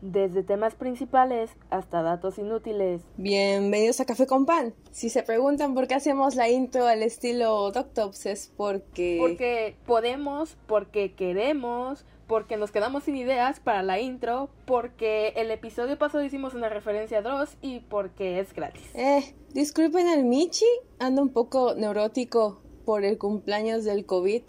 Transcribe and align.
desde 0.00 0.42
temas 0.42 0.74
principales 0.74 1.50
hasta 1.70 2.02
datos 2.02 2.38
inútiles. 2.38 3.02
Bienvenidos 3.16 4.00
a 4.00 4.04
Café 4.04 4.26
con 4.26 4.46
Pan. 4.46 4.74
Si 4.90 5.10
se 5.10 5.22
preguntan 5.22 5.74
por 5.74 5.88
qué 5.88 5.94
hacemos 5.94 6.34
la 6.34 6.48
intro 6.48 6.86
al 6.86 7.02
estilo 7.02 7.70
Doctops 7.70 8.26
es 8.26 8.52
porque... 8.56 9.18
Porque 9.20 9.76
podemos, 9.86 10.56
porque 10.66 11.14
queremos, 11.14 12.04
porque 12.26 12.56
nos 12.56 12.70
quedamos 12.70 13.04
sin 13.04 13.16
ideas 13.16 13.60
para 13.60 13.82
la 13.82 14.00
intro, 14.00 14.50
porque 14.64 15.28
el 15.36 15.50
episodio 15.50 15.98
pasado 15.98 16.24
hicimos 16.24 16.54
una 16.54 16.68
referencia 16.68 17.18
a 17.18 17.22
Dross 17.22 17.56
y 17.62 17.80
porque 17.80 18.40
es 18.40 18.52
gratis. 18.52 18.82
Eh, 18.94 19.34
disculpen 19.54 20.08
al 20.08 20.24
Michi, 20.24 20.66
ando 20.98 21.22
un 21.22 21.30
poco 21.30 21.74
neurótico 21.74 22.60
por 22.84 23.04
el 23.04 23.18
cumpleaños 23.18 23.84
del 23.84 24.06
COVID. 24.06 24.42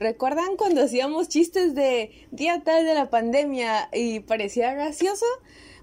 ¿Recuerdan 0.00 0.56
cuando 0.56 0.82
hacíamos 0.82 1.28
chistes 1.28 1.74
de 1.74 2.10
día 2.30 2.62
tal 2.64 2.86
de 2.86 2.94
la 2.94 3.10
pandemia 3.10 3.90
y 3.92 4.20
parecía 4.20 4.72
gracioso? 4.72 5.26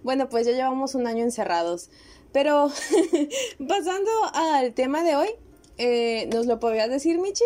Bueno, 0.01 0.27
pues 0.27 0.47
ya 0.47 0.53
llevamos 0.53 0.95
un 0.95 1.05
año 1.05 1.23
encerrados. 1.23 1.91
Pero 2.31 2.71
pasando 3.67 4.09
al 4.33 4.73
tema 4.73 5.03
de 5.03 5.15
hoy, 5.15 5.29
eh, 5.77 6.27
¿nos 6.33 6.47
lo 6.47 6.59
podrías 6.59 6.89
decir, 6.89 7.19
Michi? 7.19 7.43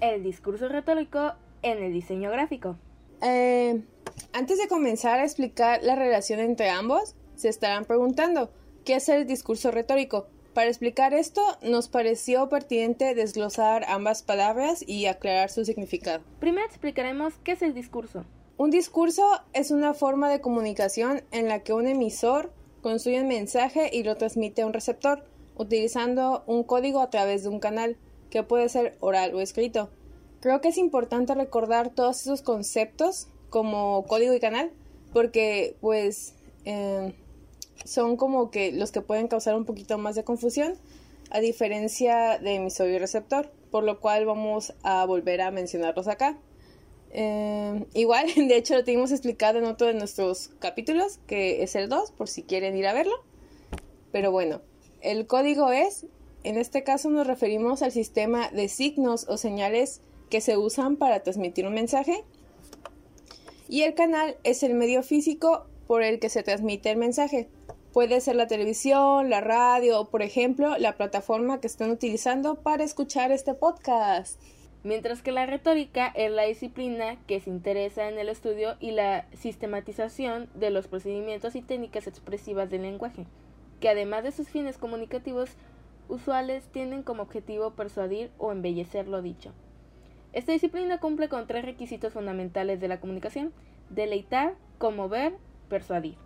El 0.00 0.22
discurso 0.22 0.68
retórico 0.68 1.32
en 1.62 1.82
el 1.82 1.92
diseño 1.92 2.30
gráfico. 2.30 2.76
Eh, 3.20 3.82
antes 4.32 4.58
de 4.58 4.68
comenzar 4.68 5.18
a 5.18 5.24
explicar 5.24 5.82
la 5.82 5.96
relación 5.96 6.38
entre 6.38 6.70
ambos, 6.70 7.16
se 7.34 7.48
estarán 7.48 7.84
preguntando, 7.84 8.52
¿qué 8.84 8.94
es 8.94 9.08
el 9.08 9.26
discurso 9.26 9.72
retórico? 9.72 10.28
Para 10.54 10.68
explicar 10.68 11.14
esto, 11.14 11.40
nos 11.62 11.88
pareció 11.88 12.50
pertinente 12.50 13.14
desglosar 13.14 13.84
ambas 13.88 14.22
palabras 14.22 14.84
y 14.86 15.06
aclarar 15.06 15.48
su 15.50 15.64
significado. 15.64 16.22
Primero 16.40 16.66
explicaremos 16.66 17.34
qué 17.42 17.52
es 17.52 17.62
el 17.62 17.72
discurso. 17.72 18.26
Un 18.58 18.70
discurso 18.70 19.26
es 19.54 19.70
una 19.70 19.94
forma 19.94 20.28
de 20.28 20.42
comunicación 20.42 21.22
en 21.30 21.48
la 21.48 21.60
que 21.60 21.72
un 21.72 21.86
emisor 21.86 22.52
construye 22.82 23.22
un 23.22 23.28
mensaje 23.28 23.88
y 23.90 24.02
lo 24.02 24.16
transmite 24.16 24.60
a 24.60 24.66
un 24.66 24.74
receptor, 24.74 25.24
utilizando 25.56 26.44
un 26.46 26.64
código 26.64 27.00
a 27.00 27.08
través 27.08 27.44
de 27.44 27.48
un 27.48 27.58
canal, 27.58 27.96
que 28.28 28.42
puede 28.42 28.68
ser 28.68 28.96
oral 29.00 29.34
o 29.34 29.40
escrito. 29.40 29.90
Creo 30.40 30.60
que 30.60 30.68
es 30.68 30.76
importante 30.76 31.34
recordar 31.34 31.90
todos 31.90 32.20
esos 32.20 32.42
conceptos 32.42 33.28
como 33.48 34.04
código 34.06 34.34
y 34.34 34.40
canal, 34.40 34.70
porque 35.12 35.76
pues 35.80 36.34
eh, 36.64 37.14
son 37.84 38.16
como 38.16 38.50
que 38.50 38.72
los 38.72 38.92
que 38.92 39.00
pueden 39.00 39.28
causar 39.28 39.54
un 39.54 39.64
poquito 39.64 39.98
más 39.98 40.14
de 40.14 40.24
confusión, 40.24 40.74
a 41.30 41.40
diferencia 41.40 42.38
de 42.38 42.56
emisor 42.56 42.88
y 42.88 42.98
receptor, 42.98 43.50
por 43.70 43.84
lo 43.84 44.00
cual 44.00 44.26
vamos 44.26 44.74
a 44.82 45.04
volver 45.06 45.40
a 45.40 45.50
mencionarlos 45.50 46.08
acá. 46.08 46.38
Eh, 47.10 47.84
igual, 47.94 48.26
de 48.36 48.56
hecho 48.56 48.74
lo 48.74 48.84
tenemos 48.84 49.10
explicado 49.10 49.58
en 49.58 49.64
otro 49.64 49.86
de 49.86 49.94
nuestros 49.94 50.50
capítulos, 50.58 51.18
que 51.26 51.62
es 51.62 51.74
el 51.74 51.88
2, 51.88 52.12
por 52.12 52.28
si 52.28 52.42
quieren 52.42 52.76
ir 52.76 52.86
a 52.86 52.92
verlo. 52.92 53.14
Pero 54.12 54.30
bueno, 54.30 54.60
el 55.00 55.26
código 55.26 55.72
es, 55.72 56.06
en 56.44 56.58
este 56.58 56.84
caso 56.84 57.10
nos 57.10 57.26
referimos 57.26 57.82
al 57.82 57.92
sistema 57.92 58.50
de 58.50 58.68
signos 58.68 59.26
o 59.28 59.36
señales 59.36 60.00
que 60.28 60.40
se 60.40 60.56
usan 60.56 60.96
para 60.96 61.22
transmitir 61.22 61.66
un 61.66 61.74
mensaje. 61.74 62.24
Y 63.68 63.82
el 63.82 63.94
canal 63.94 64.36
es 64.44 64.62
el 64.62 64.74
medio 64.74 65.02
físico 65.02 65.66
por 65.86 66.02
el 66.02 66.18
que 66.18 66.28
se 66.28 66.42
transmite 66.42 66.90
el 66.90 66.96
mensaje. 66.96 67.48
Puede 67.92 68.20
ser 68.20 68.36
la 68.36 68.46
televisión, 68.46 69.28
la 69.28 69.40
radio 69.40 70.00
o, 70.00 70.08
por 70.08 70.22
ejemplo, 70.22 70.78
la 70.78 70.96
plataforma 70.96 71.60
que 71.60 71.66
están 71.66 71.90
utilizando 71.90 72.54
para 72.56 72.84
escuchar 72.84 73.32
este 73.32 73.54
podcast. 73.54 74.40
Mientras 74.84 75.22
que 75.22 75.30
la 75.30 75.46
retórica 75.46 76.08
es 76.08 76.30
la 76.32 76.42
disciplina 76.42 77.16
que 77.26 77.38
se 77.38 77.50
interesa 77.50 78.08
en 78.08 78.18
el 78.18 78.28
estudio 78.28 78.76
y 78.80 78.90
la 78.90 79.26
sistematización 79.32 80.48
de 80.54 80.70
los 80.70 80.88
procedimientos 80.88 81.54
y 81.54 81.62
técnicas 81.62 82.06
expresivas 82.06 82.68
del 82.70 82.82
lenguaje, 82.82 83.26
que 83.78 83.88
además 83.88 84.24
de 84.24 84.32
sus 84.32 84.48
fines 84.48 84.78
comunicativos 84.78 85.50
usuales 86.08 86.64
tienen 86.72 87.02
como 87.02 87.22
objetivo 87.22 87.72
persuadir 87.72 88.30
o 88.38 88.50
embellecer 88.50 89.06
lo 89.06 89.22
dicho. 89.22 89.52
Esta 90.32 90.52
disciplina 90.52 90.98
cumple 90.98 91.28
con 91.28 91.46
tres 91.46 91.64
requisitos 91.64 92.12
fundamentales 92.12 92.80
de 92.80 92.88
la 92.88 93.00
comunicación, 93.00 93.52
deleitar, 93.90 94.54
conmover, 94.78 95.34
persuadir. 95.72 96.16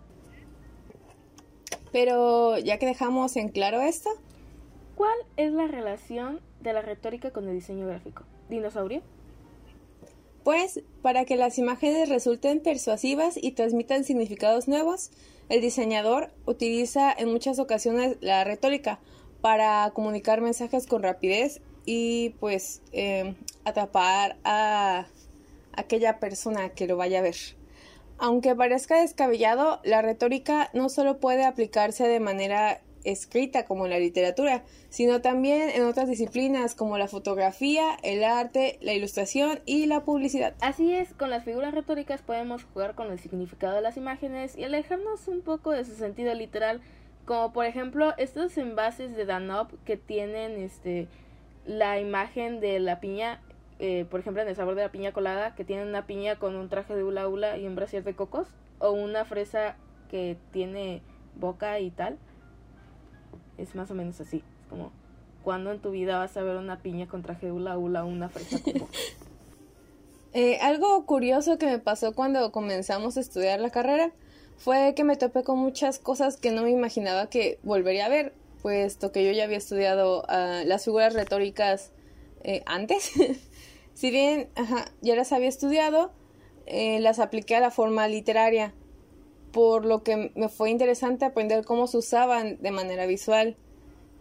Pero 1.93 2.57
ya 2.57 2.77
que 2.79 2.85
dejamos 2.85 3.37
en 3.37 3.47
claro 3.47 3.79
esto, 3.79 4.09
¿cuál 4.95 5.17
es 5.37 5.53
la 5.53 5.67
relación 5.67 6.41
de 6.59 6.73
la 6.73 6.81
retórica 6.81 7.31
con 7.31 7.47
el 7.47 7.55
diseño 7.55 7.87
gráfico? 7.87 8.23
¿Dinosaurio? 8.49 9.01
Pues, 10.43 10.81
para 11.01 11.23
que 11.23 11.37
las 11.37 11.57
imágenes 11.57 12.09
resulten 12.09 12.59
persuasivas 12.59 13.37
y 13.41 13.51
transmitan 13.51 14.03
significados 14.03 14.67
nuevos, 14.67 15.11
el 15.47 15.61
diseñador 15.61 16.29
utiliza 16.45 17.13
en 17.17 17.31
muchas 17.31 17.57
ocasiones 17.57 18.17
la 18.19 18.43
retórica 18.43 18.99
para 19.39 19.89
comunicar 19.93 20.41
mensajes 20.41 20.87
con 20.87 21.03
rapidez 21.03 21.61
y 21.85 22.31
pues 22.41 22.81
eh, 22.91 23.33
atrapar 23.63 24.35
a 24.43 25.07
aquella 25.71 26.19
persona 26.19 26.69
que 26.69 26.85
lo 26.85 26.97
vaya 26.97 27.19
a 27.19 27.21
ver. 27.21 27.37
Aunque 28.19 28.55
parezca 28.55 28.99
descabellado, 28.99 29.79
la 29.83 30.01
retórica 30.01 30.69
no 30.73 30.89
solo 30.89 31.19
puede 31.19 31.45
aplicarse 31.45 32.07
de 32.07 32.19
manera 32.19 32.81
escrita 33.03 33.65
como 33.65 33.85
en 33.85 33.91
la 33.91 33.99
literatura, 33.99 34.63
sino 34.89 35.21
también 35.21 35.69
en 35.69 35.83
otras 35.83 36.09
disciplinas 36.09 36.75
como 36.75 36.97
la 36.97 37.07
fotografía, 37.07 37.97
el 38.03 38.23
arte, 38.23 38.79
la 38.81 38.93
ilustración 38.93 39.59
y 39.65 39.85
la 39.85 40.03
publicidad. 40.03 40.55
Así 40.61 40.93
es, 40.93 41.13
con 41.13 41.29
las 41.29 41.43
figuras 41.43 41.73
retóricas 41.73 42.21
podemos 42.21 42.63
jugar 42.65 42.95
con 42.95 43.11
el 43.11 43.19
significado 43.19 43.75
de 43.75 43.81
las 43.81 43.97
imágenes 43.97 44.57
y 44.57 44.63
alejarnos 44.63 45.27
un 45.27 45.41
poco 45.41 45.71
de 45.71 45.85
su 45.85 45.95
sentido 45.95 46.33
literal, 46.33 46.81
como 47.25 47.53
por 47.53 47.65
ejemplo 47.65 48.13
estos 48.17 48.57
envases 48.57 49.15
de 49.15 49.25
Danop 49.25 49.71
que 49.85 49.97
tienen 49.97 50.59
este 50.59 51.07
la 51.65 51.99
imagen 51.99 52.61
de 52.61 52.79
la 52.79 53.01
piña 53.01 53.41
eh, 53.79 54.05
por 54.09 54.19
ejemplo, 54.19 54.41
en 54.41 54.47
el 54.47 54.55
sabor 54.55 54.75
de 54.75 54.81
la 54.81 54.91
piña 54.91 55.11
colada, 55.11 55.53
que 55.55 55.63
tiene 55.63 55.83
una 55.83 56.07
piña 56.07 56.37
con 56.37 56.55
un 56.55 56.69
traje 56.69 56.95
de 56.95 57.03
hula 57.03 57.27
hula 57.27 57.57
y 57.57 57.67
un 57.67 57.75
brasier 57.75 58.03
de 58.03 58.15
cocos, 58.15 58.47
o 58.79 58.91
una 58.91 59.25
fresa 59.25 59.75
que 60.09 60.37
tiene 60.51 61.01
boca 61.35 61.79
y 61.79 61.91
tal. 61.91 62.17
Es 63.57 63.75
más 63.75 63.91
o 63.91 63.95
menos 63.95 64.19
así. 64.19 64.37
Es 64.37 64.67
como, 64.69 64.91
¿cuándo 65.43 65.71
en 65.71 65.79
tu 65.79 65.91
vida 65.91 66.17
vas 66.17 66.35
a 66.37 66.43
ver 66.43 66.57
una 66.57 66.81
piña 66.81 67.07
con 67.07 67.21
traje 67.21 67.47
de 67.47 67.51
hula 67.51 67.77
hula 67.77 68.03
o 68.03 68.07
una 68.07 68.29
fresa 68.29 68.59
con 68.63 68.73
boca? 68.73 68.91
eh, 70.33 70.57
algo 70.61 71.05
curioso 71.05 71.57
que 71.57 71.67
me 71.67 71.79
pasó 71.79 72.13
cuando 72.13 72.51
comenzamos 72.51 73.17
a 73.17 73.19
estudiar 73.19 73.59
la 73.59 73.69
carrera 73.69 74.11
fue 74.57 74.93
que 74.95 75.03
me 75.03 75.15
topé 75.15 75.43
con 75.43 75.59
muchas 75.59 75.99
cosas 75.99 76.37
que 76.37 76.51
no 76.51 76.63
me 76.63 76.71
imaginaba 76.71 77.29
que 77.29 77.59
volvería 77.61 78.07
a 78.07 78.09
ver, 78.09 78.33
puesto 78.63 79.11
que 79.11 79.23
yo 79.23 79.31
ya 79.31 79.43
había 79.43 79.57
estudiado 79.57 80.23
uh, 80.23 80.65
las 80.65 80.85
figuras 80.85 81.13
retóricas 81.13 81.91
eh, 82.43 82.63
antes. 82.65 83.11
Si 83.97 84.11
bien 84.11 84.49
ya 85.01 85.15
las 85.15 85.31
había 85.31 85.49
estudiado, 85.49 86.11
eh, 86.67 86.99
las 86.99 87.17
apliqué 87.17 87.55
a 87.55 87.59
la 87.59 87.71
forma 87.71 88.07
literaria, 88.07 88.75
por 89.51 89.85
lo 89.85 90.03
que 90.03 90.31
me 90.35 90.49
fue 90.49 90.69
interesante 90.69 91.25
aprender 91.25 91.65
cómo 91.65 91.87
se 91.87 91.97
usaban 91.97 92.61
de 92.61 92.69
manera 92.69 93.07
visual, 93.07 93.55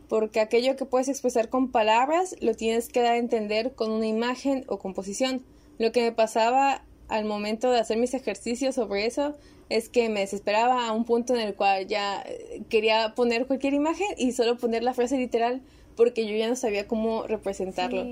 porque 0.09 0.41
aquello 0.41 0.77
que 0.77 0.87
puedes 0.87 1.09
expresar 1.09 1.51
con 1.51 1.73
palabras 1.73 2.37
lo 2.41 2.55
tienes 2.55 2.89
que 2.89 3.03
dar 3.03 3.13
a 3.13 3.19
entender 3.19 3.75
con 3.75 3.91
una 3.91 4.07
imagen 4.07 4.65
o 4.67 4.79
composición. 4.79 5.45
Lo 5.77 5.93
que 5.93 6.01
me 6.01 6.13
pasaba 6.13 6.83
al 7.09 7.27
momento 7.27 7.71
de 7.71 7.79
hacer 7.79 7.99
mis 7.99 8.15
ejercicios 8.15 8.77
sobre 8.77 9.05
eso 9.05 9.37
es 9.69 9.91
que 9.91 10.09
me 10.09 10.21
desesperaba 10.21 10.89
a 10.89 10.93
un 10.93 11.05
punto 11.05 11.35
en 11.35 11.41
el 11.43 11.55
cual 11.55 11.87
ya 11.87 12.23
eh, 12.23 12.63
quería 12.71 13.15
poner 13.15 13.47
cualquier 13.47 13.75
imagen 13.75 14.09
y 14.17 14.33
solo 14.33 14.57
poner 14.57 14.83
la 14.83 14.95
frase 14.95 15.19
literal 15.19 15.61
porque 15.97 16.27
yo 16.27 16.35
ya 16.35 16.49
no 16.49 16.57
sabía 16.57 16.89
cómo 16.89 17.27
representarlo 17.27 18.07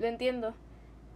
lo 0.00 0.06
entiendo. 0.06 0.54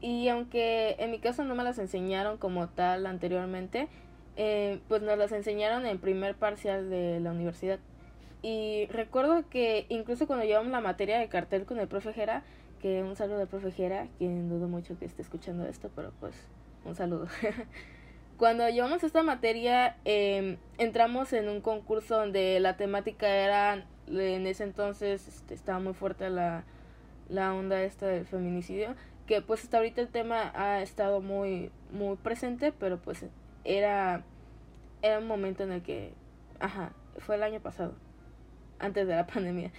Y 0.00 0.28
aunque 0.28 0.96
en 0.98 1.10
mi 1.10 1.18
caso 1.18 1.44
no 1.44 1.54
me 1.54 1.64
las 1.64 1.78
enseñaron 1.78 2.36
como 2.36 2.68
tal 2.68 3.06
anteriormente, 3.06 3.88
eh, 4.36 4.80
pues 4.88 5.02
nos 5.02 5.16
las 5.16 5.32
enseñaron 5.32 5.86
en 5.86 5.98
primer 5.98 6.34
parcial 6.34 6.90
de 6.90 7.20
la 7.20 7.30
universidad. 7.30 7.78
Y 8.42 8.86
recuerdo 8.90 9.48
que 9.48 9.86
incluso 9.88 10.26
cuando 10.26 10.44
llevamos 10.44 10.70
la 10.70 10.82
materia 10.82 11.18
de 11.18 11.28
cartel 11.28 11.64
con 11.64 11.78
el 11.78 11.88
profe 11.88 12.12
Jera, 12.12 12.42
que 12.82 13.02
un 13.02 13.16
saludo 13.16 13.40
al 13.40 13.48
profe 13.48 13.70
Jera, 13.70 14.08
quien 14.18 14.50
dudo 14.50 14.68
mucho 14.68 14.98
que 14.98 15.06
esté 15.06 15.22
escuchando 15.22 15.66
esto, 15.66 15.90
pero 15.96 16.12
pues 16.20 16.34
un 16.84 16.94
saludo. 16.94 17.26
cuando 18.36 18.68
llevamos 18.68 19.02
esta 19.02 19.22
materia, 19.22 19.96
eh, 20.04 20.58
entramos 20.76 21.32
en 21.32 21.48
un 21.48 21.62
concurso 21.62 22.18
donde 22.18 22.60
la 22.60 22.76
temática 22.76 23.26
era, 23.26 23.86
en 24.08 24.46
ese 24.46 24.64
entonces 24.64 25.26
este, 25.26 25.54
estaba 25.54 25.78
muy 25.78 25.94
fuerte 25.94 26.28
la 26.28 26.64
la 27.28 27.54
onda 27.54 27.82
esta 27.82 28.06
del 28.06 28.26
feminicidio, 28.26 28.94
que 29.26 29.40
pues 29.42 29.64
hasta 29.64 29.78
ahorita 29.78 30.00
el 30.00 30.08
tema 30.08 30.52
ha 30.54 30.82
estado 30.82 31.20
muy 31.20 31.70
muy 31.90 32.16
presente, 32.16 32.72
pero 32.72 32.98
pues 32.98 33.24
era 33.64 34.24
era 35.02 35.18
un 35.18 35.26
momento 35.26 35.62
en 35.62 35.72
el 35.72 35.82
que 35.82 36.12
ajá, 36.60 36.92
fue 37.18 37.36
el 37.36 37.42
año 37.42 37.60
pasado, 37.60 37.94
antes 38.78 39.06
de 39.06 39.16
la 39.16 39.26
pandemia. 39.34 39.72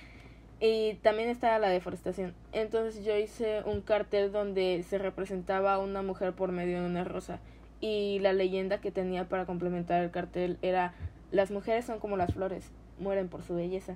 Y 0.60 0.96
también 1.04 1.30
estaba 1.30 1.60
la 1.60 1.68
deforestación. 1.68 2.34
Entonces 2.54 3.04
yo 3.04 3.16
hice 3.18 3.62
un 3.66 3.82
cartel 3.82 4.32
donde 4.32 4.84
se 4.88 4.98
representaba 4.98 5.74
a 5.74 5.80
una 5.80 6.02
mujer 6.02 6.34
por 6.34 6.52
medio 6.52 6.82
de 6.82 6.88
una 6.88 7.04
rosa. 7.04 7.40
y 7.82 8.20
la 8.20 8.34
leyenda 8.34 8.80
que 8.80 8.90
tenía 8.90 9.28
para 9.28 9.46
complementar 9.46 10.02
el 10.02 10.10
cartel 10.10 10.58
era 10.62 10.94
las 11.32 11.52
mujeres 11.52 11.86
son 11.86 12.00
como 12.00 12.18
las 12.18 12.34
flores, 12.34 12.72
mueren 13.00 13.28
por 13.28 13.44
su 13.44 13.56
belleza. 13.56 13.96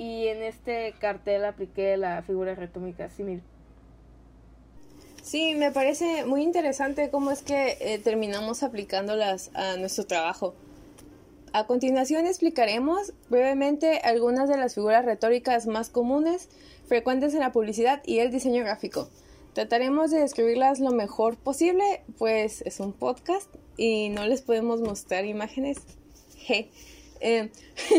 Y 0.00 0.28
en 0.28 0.42
este 0.42 0.94
cartel 0.98 1.44
apliqué 1.44 1.98
la 1.98 2.22
figura 2.22 2.54
retómica 2.54 3.10
símil. 3.10 3.42
Sí, 5.22 5.54
me 5.54 5.72
parece 5.72 6.24
muy 6.24 6.42
interesante 6.42 7.10
cómo 7.10 7.30
es 7.30 7.42
que 7.42 7.76
eh, 7.78 7.98
terminamos 7.98 8.62
aplicándolas 8.62 9.50
a 9.52 9.76
nuestro 9.76 10.06
trabajo. 10.06 10.54
A 11.52 11.66
continuación 11.66 12.26
explicaremos 12.26 13.12
brevemente 13.28 13.98
algunas 13.98 14.48
de 14.48 14.56
las 14.56 14.74
figuras 14.74 15.04
retóricas 15.04 15.66
más 15.66 15.90
comunes, 15.90 16.48
frecuentes 16.86 17.34
en 17.34 17.40
la 17.40 17.52
publicidad 17.52 18.00
y 18.06 18.20
el 18.20 18.30
diseño 18.30 18.64
gráfico. 18.64 19.10
Trataremos 19.52 20.10
de 20.10 20.20
describirlas 20.20 20.80
lo 20.80 20.92
mejor 20.92 21.36
posible, 21.36 21.84
pues 22.16 22.62
es 22.62 22.80
un 22.80 22.94
podcast 22.94 23.54
y 23.76 24.08
no 24.08 24.26
les 24.26 24.40
podemos 24.40 24.80
mostrar 24.80 25.26
imágenes. 25.26 25.76
Eh, 27.20 27.50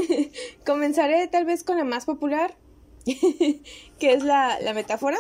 comenzaré 0.66 1.28
tal 1.28 1.46
vez 1.46 1.64
con 1.64 1.78
la 1.78 1.84
más 1.84 2.06
popular, 2.06 2.56
que 3.06 4.14
es 4.14 4.24
la, 4.24 4.60
la 4.62 4.74
metáfora, 4.74 5.18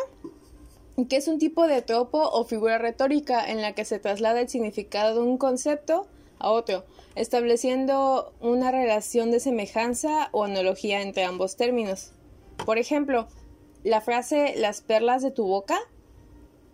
que 1.10 1.18
es 1.18 1.28
un 1.28 1.40
tipo 1.40 1.68
de 1.68 1.82
tropo 1.82 2.20
o 2.20 2.44
figura 2.46 2.78
retórica 2.78 3.50
en 3.50 3.62
la 3.62 3.74
que 3.74 3.86
se 3.86 4.00
traslada 4.00 4.42
el 4.42 4.50
significado 4.50 5.16
de 5.16 5.30
un 5.30 5.38
concepto 5.38 6.08
a 6.40 6.52
otro, 6.52 6.84
estableciendo 7.16 8.34
una 8.40 8.72
relación 8.72 9.32
de 9.32 9.40
semejanza 9.40 10.30
o 10.32 10.44
analogía 10.44 11.02
entre 11.02 11.24
ambos 11.24 11.56
términos. 11.56 12.12
Por 12.66 12.78
ejemplo, 12.78 13.28
la 13.84 14.02
frase 14.02 14.54
las 14.58 14.82
perlas 14.82 15.22
de 15.22 15.32
tu 15.32 15.46
boca, 15.46 15.80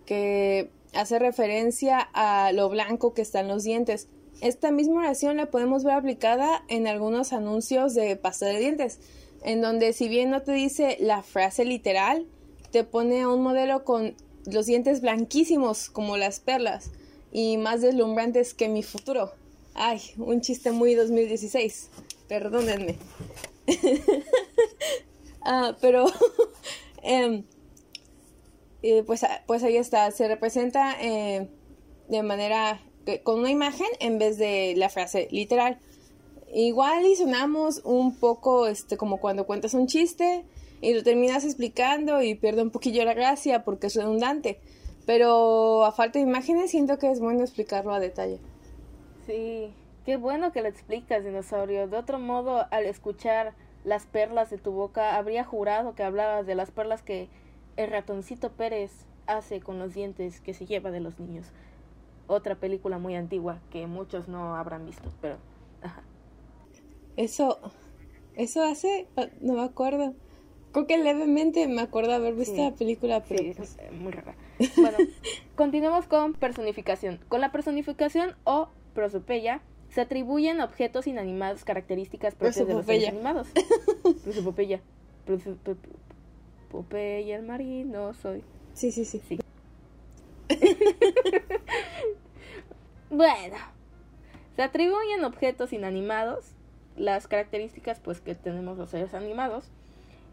que 0.06 0.70
hace 0.94 1.20
referencia 1.20 2.00
a 2.14 2.52
lo 2.54 2.70
blanco 2.70 3.14
que 3.14 3.22
están 3.22 3.48
los 3.48 3.64
dientes. 3.64 4.08
Esta 4.42 4.72
misma 4.72 5.00
oración 5.00 5.38
la 5.38 5.48
podemos 5.48 5.84
ver 5.84 5.96
aplicada 5.96 6.64
en 6.68 6.88
algunos 6.88 7.34
anuncios 7.34 7.96
de 7.96 8.16
pasta 8.16 8.46
de 8.46 8.60
dientes, 8.60 9.00
en 9.44 9.62
donde 9.62 9.94
si 9.94 10.08
bien 10.08 10.30
no 10.30 10.44
te 10.44 10.52
dice 10.52 10.98
la 11.00 11.24
frase 11.24 11.66
literal, 11.66 12.26
te 12.72 12.84
pone 12.84 13.26
un 13.26 13.42
modelo 13.42 13.84
con 13.84 14.16
los 14.46 14.66
dientes 14.66 15.02
blanquísimos 15.02 15.90
como 15.90 16.18
las 16.18 16.40
perlas 16.40 16.92
y 17.32 17.58
más 17.58 17.82
deslumbrantes 17.82 18.54
que 18.54 18.70
mi 18.70 18.84
futuro. 18.84 19.32
Ay, 19.74 20.02
un 20.18 20.42
chiste 20.42 20.72
muy 20.72 20.94
2016. 20.94 21.90
Perdónenme. 22.28 22.98
ah, 25.42 25.76
pero 25.82 26.06
eh, 27.04 27.44
pues, 29.06 29.26
pues 29.46 29.64
ahí 29.64 29.78
está. 29.78 30.10
Se 30.12 30.28
representa 30.28 30.96
eh, 31.02 31.48
de 32.08 32.24
manera 32.24 32.82
con 33.24 33.40
una 33.40 33.52
imagen 33.52 33.88
en 34.00 34.20
vez 34.20 34.38
de 34.38 34.74
la 34.78 34.90
frase 34.90 35.28
literal. 35.32 35.80
Igual 36.54 37.06
y 37.06 37.16
sonamos 37.16 37.82
un 37.84 38.16
poco 38.16 38.68
este 38.68 38.98
como 38.98 39.18
cuando 39.18 39.46
cuentas 39.46 39.74
un 39.74 39.88
chiste 39.88 40.46
y 40.82 40.94
lo 40.94 41.04
terminas 41.04 41.44
explicando 41.44 42.22
y 42.22 42.36
pierde 42.36 42.62
un 42.62 42.72
poquillo 42.72 43.04
la 43.04 43.14
gracia 43.14 43.64
porque 43.64 43.88
es 43.88 43.96
redundante. 43.96 44.60
Pero 45.06 45.86
a 45.86 45.92
falta 45.92 46.20
de 46.20 46.24
imágenes 46.24 46.72
siento 46.72 46.98
que 46.98 47.10
es 47.12 47.20
bueno 47.20 47.42
explicarlo 47.42 47.94
a 47.94 48.00
detalle. 48.00 48.40
Sí, 49.26 49.74
qué 50.06 50.18
bueno 50.18 50.52
que 50.52 50.62
lo 50.62 50.68
explicas, 50.68 51.24
dinosaurio. 51.24 51.88
De 51.88 51.98
otro 51.98 52.20
modo, 52.20 52.66
al 52.72 52.86
escuchar 52.86 53.54
las 53.84 54.06
perlas 54.06 54.50
de 54.50 54.58
tu 54.58 54.72
boca, 54.72 55.16
habría 55.16 55.44
jurado 55.44 55.96
que 55.96 56.04
hablabas 56.04 56.46
de 56.46 56.56
las 56.56 56.72
perlas 56.72 57.04
que 57.04 57.30
el 57.78 57.90
ratoncito 57.90 58.52
Pérez 58.52 58.92
hace 59.28 59.60
con 59.62 59.80
los 59.80 59.94
dientes 59.94 60.42
que 60.42 60.54
se 60.54 60.66
lleva 60.66 60.92
de 60.92 61.00
los 61.00 61.20
niños. 61.20 61.48
Otra 62.28 62.56
película 62.56 63.00
muy 63.00 63.16
antigua 63.16 63.60
que 63.72 63.88
muchos 63.88 64.28
no 64.28 64.56
habrán 64.56 64.86
visto, 64.86 65.10
pero... 65.22 65.38
Ajá. 65.82 66.04
Eso... 67.16 67.60
Eso 68.36 68.64
hace... 68.64 69.08
No 69.42 69.54
me 69.54 69.64
acuerdo. 69.64 70.14
Creo 70.72 70.86
que 70.86 70.98
levemente 70.98 71.68
me 71.68 71.82
acuerdo 71.82 72.14
haber 72.14 72.36
visto 72.36 72.62
la 72.62 72.76
película, 72.76 73.24
pero... 73.24 73.44
Sí, 73.44 73.54
pues... 73.56 73.78
muy 74.00 74.12
rara. 74.12 74.36
Bueno, 74.76 74.98
continuemos 75.56 76.06
con 76.06 76.34
personificación. 76.34 77.20
Con 77.30 77.42
la 77.42 77.52
personificación 77.52 78.36
o 78.44 78.70
prosopeya 78.94 79.62
se 79.90 80.02
atribuyen 80.02 80.62
objetos 80.62 81.08
inanimados 81.08 81.64
características 81.64 82.36
propias 82.36 82.68
de 82.68 82.74
los 82.74 82.86
seres 82.86 83.08
animados. 83.08 83.48
Prosopopeya. 84.24 84.82
Prosopopeya, 85.26 87.38
el 87.38 87.44
marino, 87.44 88.14
soy. 88.14 88.44
Sí, 88.74 88.92
sí, 88.92 89.06
sí. 89.06 89.22
sí. 89.28 89.40
Bueno, 93.10 93.58
se 94.56 94.64
atribuyen 94.64 95.24
objetos 95.24 95.74
inanimados 95.74 96.54
las 96.96 97.28
características 97.28 98.00
pues 98.00 98.22
que 98.22 98.36
tenemos 98.36 98.78
los 98.78 98.90
seres 98.90 99.14
animados. 99.14 99.70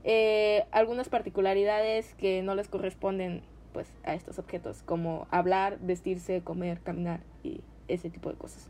Eh, 0.03 0.65
algunas 0.71 1.09
particularidades 1.09 2.15
que 2.15 2.43
no 2.43 2.55
les 2.55 2.69
corresponden 2.69 3.43
pues 3.73 3.89
a 4.05 4.15
estos 4.15 4.39
objetos 4.39 4.83
como 4.83 5.27
hablar, 5.31 5.79
vestirse, 5.81 6.43
comer, 6.43 6.81
caminar 6.81 7.21
y 7.43 7.61
ese 7.89 8.11
tipo 8.11 8.31
de 8.31 8.37
cosas. 8.37 8.69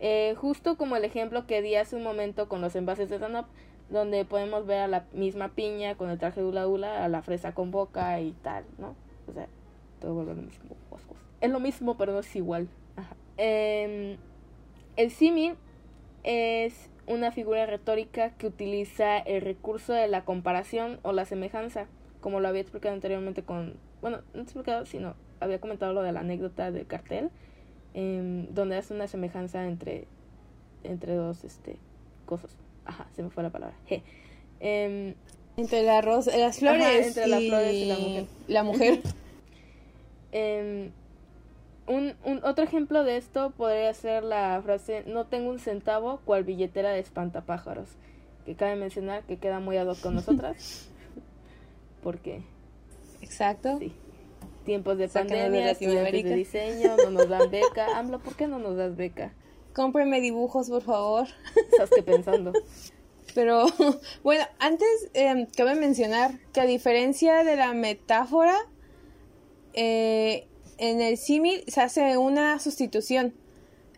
Eh, 0.00 0.34
justo 0.36 0.76
como 0.76 0.96
el 0.96 1.04
ejemplo 1.04 1.46
que 1.46 1.60
di 1.60 1.74
hace 1.74 1.96
un 1.96 2.02
momento 2.02 2.48
con 2.48 2.60
los 2.60 2.74
envases 2.74 3.10
de 3.10 3.18
Danop, 3.18 3.46
donde 3.90 4.24
podemos 4.24 4.66
ver 4.66 4.80
a 4.80 4.88
la 4.88 5.04
misma 5.12 5.48
piña 5.48 5.96
con 5.96 6.10
el 6.10 6.18
traje 6.18 6.40
de 6.40 6.46
hula 6.46 6.66
hula, 6.66 7.04
a 7.04 7.08
la 7.08 7.22
fresa 7.22 7.52
con 7.52 7.70
boca 7.70 8.20
y 8.20 8.32
tal, 8.32 8.64
¿no? 8.78 8.94
O 9.28 9.32
sea, 9.32 9.46
todo 10.00 10.24
lo 10.24 10.34
mismo. 10.34 10.70
Es 11.40 11.50
lo 11.50 11.60
mismo, 11.60 11.96
pero 11.96 12.12
no 12.12 12.20
es 12.20 12.36
igual. 12.36 12.68
Eh, 13.42 14.18
el 14.96 15.10
símil 15.10 15.54
es 16.24 16.90
una 17.06 17.32
figura 17.32 17.64
retórica 17.64 18.36
que 18.36 18.46
utiliza 18.46 19.16
el 19.18 19.40
recurso 19.40 19.94
de 19.94 20.08
la 20.08 20.26
comparación 20.26 21.00
o 21.02 21.12
la 21.12 21.24
semejanza, 21.24 21.86
como 22.20 22.40
lo 22.40 22.48
había 22.48 22.60
explicado 22.60 22.94
anteriormente 22.94 23.42
con, 23.42 23.76
bueno, 24.02 24.20
no 24.34 24.42
explicado, 24.42 24.84
sino 24.84 25.14
había 25.40 25.58
comentado 25.58 25.94
lo 25.94 26.02
de 26.02 26.12
la 26.12 26.20
anécdota 26.20 26.70
del 26.70 26.86
cartel 26.86 27.30
eh, 27.94 28.46
donde 28.50 28.76
hace 28.76 28.92
una 28.92 29.08
semejanza 29.08 29.66
entre, 29.66 30.06
entre 30.84 31.14
dos 31.14 31.42
este, 31.44 31.76
cosas. 32.26 32.50
Ajá, 32.84 33.08
se 33.16 33.22
me 33.22 33.30
fue 33.30 33.42
la 33.42 33.50
palabra. 33.50 33.74
Eh, 34.60 35.14
entre 35.56 35.82
la 35.82 36.02
rosa, 36.02 36.36
las 36.36 36.58
flores, 36.58 36.82
ajá, 36.82 36.98
entre 36.98 37.26
las 37.26 37.42
flores 37.42 37.72
y 37.72 37.86
la 37.86 37.96
mujer. 37.96 38.26
La 38.48 38.62
mujer. 38.62 39.00
eh, 40.32 40.90
un, 41.90 42.14
un, 42.24 42.44
otro 42.44 42.64
ejemplo 42.64 43.04
de 43.04 43.16
esto 43.16 43.50
podría 43.50 43.92
ser 43.94 44.22
la 44.22 44.60
frase 44.62 45.04
no 45.06 45.26
tengo 45.26 45.50
un 45.50 45.58
centavo 45.58 46.20
cual 46.24 46.44
billetera 46.44 46.90
de 46.90 47.00
espantapájaros 47.00 47.88
que 48.46 48.54
cabe 48.54 48.76
mencionar 48.76 49.22
que 49.24 49.38
queda 49.38 49.60
muy 49.60 49.76
ad 49.76 49.88
hoc 49.88 50.00
con 50.00 50.14
nosotras 50.16 50.88
porque 52.02 52.42
exacto 53.20 53.78
sí 53.78 53.92
tiempos 54.64 54.98
de 54.98 55.08
pandemia, 55.08 55.70
estudiantes 55.70 56.24
de 56.24 56.34
diseño, 56.34 56.96
no 56.96 57.10
nos 57.10 57.28
dan 57.28 57.50
beca. 57.50 57.86
AMLO, 57.98 58.20
¿por 58.20 58.36
qué 58.36 58.46
no 58.46 58.58
nos 58.58 58.76
das 58.76 58.96
beca? 58.96 59.32
Cómpreme 59.74 60.20
dibujos, 60.20 60.68
por 60.68 60.82
favor. 60.82 61.26
Estás 61.72 61.90
que 61.90 62.02
pensando. 62.02 62.52
Pero, 63.34 63.66
bueno, 64.22 64.44
antes 64.58 65.10
eh, 65.14 65.46
cabe 65.56 65.74
mencionar 65.74 66.38
que 66.52 66.60
a 66.60 66.66
diferencia 66.66 67.44
de 67.44 67.56
la 67.56 67.72
metáfora, 67.74 68.56
eh, 69.72 70.46
en 70.80 71.02
el 71.02 71.18
símil 71.18 71.62
se 71.68 71.82
hace 71.82 72.16
una 72.16 72.58
sustitución. 72.58 73.34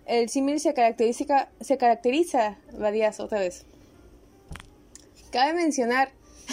El 0.05 0.29
símil 0.29 0.59
se 0.59 0.75
caracteriza, 0.75 1.49
se 1.61 1.79
caracteriza, 1.79 2.59
varias 2.77 3.21
otra 3.21 3.39
vez. 3.39 3.65
Cabe 5.31 5.55
mencionar 5.55 6.11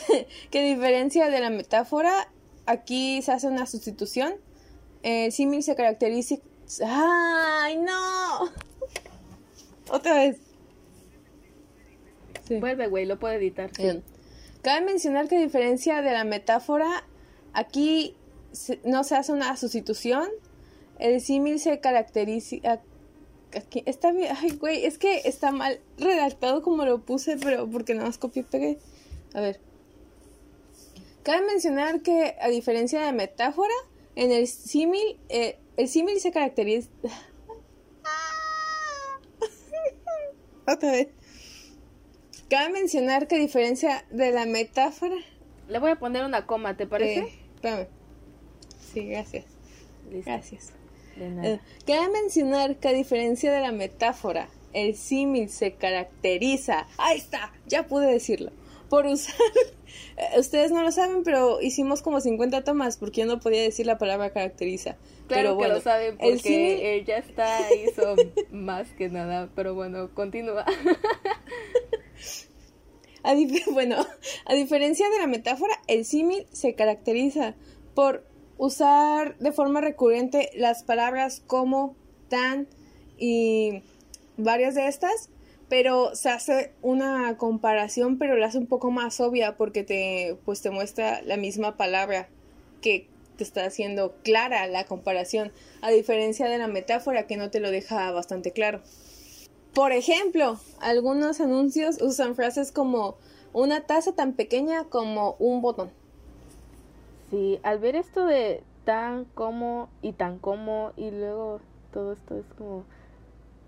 que 0.51 0.59
a 0.59 0.61
diferencia 0.61 1.31
de 1.31 1.39
la 1.39 1.49
metáfora, 1.49 2.31
aquí 2.67 3.23
se 3.23 3.31
hace 3.31 3.47
una 3.47 3.65
sustitución. 3.65 4.35
El 5.01 5.31
símil 5.31 5.63
se 5.63 5.75
caracteriza. 5.75 6.35
¡Ay, 6.85 7.77
no! 7.77 8.51
Otra 9.89 10.13
vez. 10.13 10.37
Sí. 12.47 12.59
Vuelve, 12.59 12.85
güey, 12.85 13.07
lo 13.07 13.17
puedo 13.17 13.33
editar. 13.33 13.71
Bien. 13.75 14.03
Cabe 14.61 14.81
mencionar 14.81 15.27
que 15.27 15.37
a 15.37 15.39
diferencia 15.39 16.03
de 16.03 16.11
la 16.11 16.23
metáfora, 16.23 17.03
aquí 17.53 18.15
no 18.83 19.03
se 19.03 19.15
hace 19.15 19.31
una 19.31 19.55
sustitución. 19.57 20.27
El 20.97 21.21
símil 21.21 21.59
se 21.59 21.79
caracteriza. 21.79 22.81
Aquí 23.55 23.83
está 23.85 24.11
bien. 24.11 24.35
Ay, 24.39 24.51
güey, 24.51 24.85
es 24.85 24.97
que 24.97 25.21
está 25.25 25.51
mal 25.51 25.79
redactado 25.97 26.61
como 26.61 26.85
lo 26.85 26.99
puse, 26.99 27.37
pero 27.37 27.69
porque 27.69 27.93
no 27.93 28.03
más 28.03 28.17
copié 28.17 28.41
y 28.41 28.45
pegué. 28.45 28.77
A 29.33 29.41
ver. 29.41 29.59
Cabe 31.23 31.45
mencionar 31.45 32.01
que, 32.01 32.35
a 32.41 32.49
diferencia 32.49 32.99
de 32.99 33.05
la 33.05 33.11
metáfora, 33.11 33.73
en 34.15 34.31
el 34.31 34.47
símil, 34.47 35.19
eh, 35.29 35.57
el 35.77 35.87
símil 35.87 36.19
se 36.19 36.31
caracteriza. 36.31 36.89
Otra 40.67 40.91
vez. 40.91 41.07
Cabe 42.49 42.69
mencionar 42.69 43.27
que, 43.27 43.35
a 43.35 43.39
diferencia 43.39 44.05
de 44.09 44.31
la 44.31 44.45
metáfora. 44.45 45.15
Le 45.67 45.79
voy 45.79 45.91
a 45.91 45.99
poner 45.99 46.25
una 46.25 46.47
coma, 46.47 46.75
¿te 46.75 46.87
parece? 46.87 47.19
Eh, 47.19 47.39
espérame. 47.55 47.98
Sí, 48.93 49.05
gracias. 49.07 49.45
Listo. 50.11 50.29
Gracias. 50.31 50.71
De 51.15 51.29
nada. 51.29 51.47
Eh, 51.47 51.59
Cabe 51.85 52.09
mencionar 52.09 52.77
que 52.77 52.87
a 52.87 52.93
diferencia 52.93 53.51
de 53.51 53.61
la 53.61 53.71
metáfora, 53.71 54.49
el 54.73 54.95
símil 54.95 55.49
se 55.49 55.73
caracteriza. 55.73 56.87
Ahí 56.97 57.17
está, 57.17 57.51
ya 57.67 57.87
pude 57.87 58.11
decirlo. 58.11 58.51
Por 58.89 59.05
usar. 59.05 59.35
eh, 60.17 60.39
Ustedes 60.39 60.71
no 60.71 60.81
lo 60.81 60.91
saben, 60.91 61.23
pero 61.23 61.61
hicimos 61.61 62.01
como 62.01 62.21
50 62.21 62.63
tomas 62.63 62.97
porque 62.97 63.21
yo 63.21 63.27
no 63.27 63.39
podía 63.39 63.61
decir 63.61 63.85
la 63.85 63.97
palabra 63.97 64.31
caracteriza. 64.31 64.97
Claro 65.27 65.55
pero 65.55 65.57
que 65.59 65.67
lo 65.67 65.81
saben 65.81 66.17
el 66.19 66.33
porque 66.37 66.39
símil- 66.39 66.79
él 66.81 67.05
ya 67.05 67.17
está, 67.17 67.59
hizo 67.75 68.15
más 68.51 68.87
que 68.93 69.09
nada, 69.09 69.49
pero 69.55 69.75
bueno, 69.75 70.09
continúa. 70.15 70.65
A 73.23 73.33
bueno, 73.71 73.97
a 74.45 74.53
diferencia 74.55 75.09
de 75.09 75.19
la 75.19 75.27
metáfora, 75.27 75.73
el 75.87 76.05
símil 76.05 76.47
se 76.51 76.73
caracteriza 76.73 77.55
por 77.93 78.25
usar 78.59 79.37
de 79.39 79.53
forma 79.53 79.81
recurrente 79.81 80.51
las 80.53 80.83
palabras 80.83 81.41
como, 81.47 81.95
tan 82.27 82.67
y 83.17 83.81
varias 84.37 84.75
de 84.75 84.87
estas, 84.87 85.29
pero 85.69 86.13
se 86.13 86.29
hace 86.29 86.73
una 86.81 87.37
comparación, 87.37 88.19
pero 88.19 88.35
la 88.35 88.47
hace 88.47 88.57
un 88.57 88.67
poco 88.67 88.91
más 88.91 89.19
obvia 89.21 89.55
porque 89.55 89.83
te, 89.83 90.37
pues 90.43 90.61
te 90.61 90.71
muestra 90.71 91.21
la 91.21 91.37
misma 91.37 91.77
palabra 91.77 92.27
que 92.81 93.07
te 93.37 93.45
está 93.45 93.63
haciendo 93.63 94.15
clara 94.23 94.67
la 94.67 94.83
comparación, 94.83 95.53
a 95.81 95.89
diferencia 95.89 96.49
de 96.49 96.57
la 96.57 96.67
metáfora 96.67 97.27
que 97.27 97.37
no 97.37 97.49
te 97.49 97.61
lo 97.61 97.71
deja 97.71 98.11
bastante 98.11 98.51
claro. 98.51 98.81
Por 99.73 99.93
ejemplo, 99.93 100.59
algunos 100.81 101.39
anuncios 101.39 102.01
usan 102.01 102.35
frases 102.35 102.73
como 102.73 103.15
una 103.53 103.85
taza 103.85 104.11
tan 104.11 104.33
pequeña 104.33 104.83
como 104.83 105.37
un 105.39 105.61
botón. 105.61 105.91
Sí, 107.29 107.59
al 107.61 107.77
ver 107.77 107.95
esto 107.95 108.25
de 108.25 108.63
tan 108.85 109.25
como 109.25 109.89
y 110.01 110.13
tan 110.13 110.39
como 110.39 110.93
y 110.97 111.11
luego 111.11 111.59
todo 111.93 112.13
esto 112.13 112.35
es 112.35 112.45
como, 112.57 112.85